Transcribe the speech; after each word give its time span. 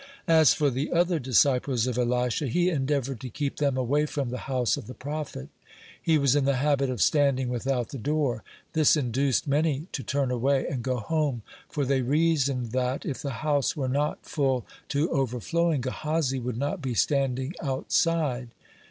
As 0.27 0.55
for 0.55 0.71
the 0.71 0.91
other 0.91 1.19
disciples 1.19 1.85
of 1.85 1.95
Elisha, 1.95 2.47
he 2.47 2.71
endeavored 2.71 3.19
to 3.19 3.29
keep 3.29 3.57
them 3.57 3.77
away 3.77 4.07
from 4.07 4.31
the 4.31 4.39
house 4.49 4.75
of 4.75 4.87
the 4.87 4.95
prophet. 4.95 5.49
He 6.01 6.17
was 6.17 6.35
in 6.35 6.45
the 6.45 6.55
habit 6.55 6.89
of 6.89 7.03
standing 7.03 7.49
without 7.49 7.89
the 7.89 7.99
door. 7.99 8.43
This 8.73 8.97
induced 8.97 9.45
many 9.47 9.85
to 9.91 10.01
turn 10.01 10.31
away 10.31 10.65
and 10.67 10.81
go 10.81 10.97
home, 10.97 11.43
for 11.69 11.85
they 11.85 12.01
reasoned 12.01 12.71
that, 12.71 13.05
if 13.05 13.21
the 13.21 13.29
house 13.45 13.77
were 13.77 13.87
not 13.87 14.25
full 14.25 14.65
to 14.89 15.07
overflowing, 15.11 15.81
Gehazi 15.81 16.39
would 16.39 16.57
not 16.57 16.81
be 16.81 16.95
standing 16.95 17.53
outside. 17.61 18.49